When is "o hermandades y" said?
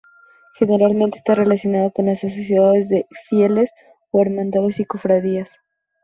4.09-4.85